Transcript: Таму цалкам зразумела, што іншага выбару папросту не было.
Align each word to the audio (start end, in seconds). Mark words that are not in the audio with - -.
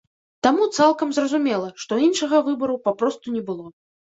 Таму 0.45 0.63
цалкам 0.77 1.11
зразумела, 1.17 1.67
што 1.83 2.01
іншага 2.07 2.41
выбару 2.49 2.79
папросту 2.89 3.37
не 3.37 3.45
было. 3.53 3.69